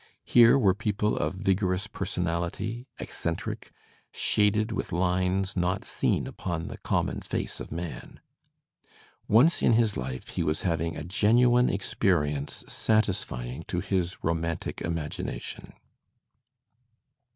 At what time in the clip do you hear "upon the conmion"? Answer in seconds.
6.25-7.21